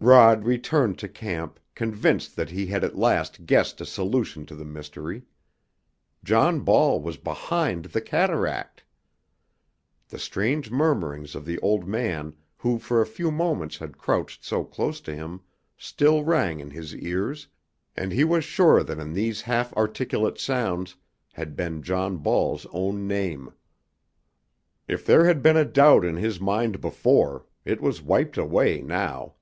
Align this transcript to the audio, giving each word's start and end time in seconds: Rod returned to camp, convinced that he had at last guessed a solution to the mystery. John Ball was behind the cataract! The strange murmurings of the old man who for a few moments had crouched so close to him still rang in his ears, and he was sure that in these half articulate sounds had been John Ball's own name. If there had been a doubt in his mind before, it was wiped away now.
Rod 0.00 0.44
returned 0.44 0.98
to 0.98 1.08
camp, 1.08 1.58
convinced 1.74 2.36
that 2.36 2.50
he 2.50 2.66
had 2.66 2.84
at 2.84 2.98
last 2.98 3.46
guessed 3.46 3.80
a 3.80 3.86
solution 3.86 4.44
to 4.46 4.54
the 4.54 4.64
mystery. 4.64 5.22
John 6.22 6.60
Ball 6.60 7.00
was 7.00 7.16
behind 7.16 7.86
the 7.86 8.00
cataract! 8.00 8.84
The 10.08 10.18
strange 10.18 10.70
murmurings 10.70 11.34
of 11.34 11.44
the 11.46 11.58
old 11.60 11.86
man 11.88 12.34
who 12.58 12.78
for 12.78 13.00
a 13.00 13.06
few 13.06 13.30
moments 13.30 13.78
had 13.78 13.96
crouched 13.96 14.44
so 14.44 14.64
close 14.64 15.00
to 15.02 15.14
him 15.14 15.40
still 15.78 16.24
rang 16.24 16.60
in 16.60 16.70
his 16.70 16.94
ears, 16.94 17.48
and 17.96 18.12
he 18.12 18.22
was 18.24 18.44
sure 18.44 18.82
that 18.82 18.98
in 18.98 19.12
these 19.14 19.40
half 19.42 19.72
articulate 19.76 20.38
sounds 20.38 20.96
had 21.32 21.56
been 21.56 21.80
John 21.82 22.18
Ball's 22.18 22.66
own 22.72 23.06
name. 23.06 23.54
If 24.88 25.06
there 25.06 25.24
had 25.26 25.42
been 25.42 25.56
a 25.56 25.64
doubt 25.64 26.04
in 26.04 26.16
his 26.16 26.40
mind 26.40 26.80
before, 26.80 27.46
it 27.64 27.80
was 27.80 28.02
wiped 28.02 28.36
away 28.36 28.82
now. 28.82 29.34